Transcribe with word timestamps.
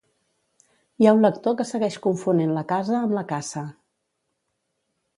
Hi 1.03 1.09
ha 1.09 1.13
un 1.17 1.21
lector 1.25 1.55
que 1.59 1.67
segueix 1.73 1.99
confonent 2.07 2.57
la 2.57 2.65
casa 2.75 2.99
amb 3.03 3.17
la 3.21 3.27
caça 3.37 3.67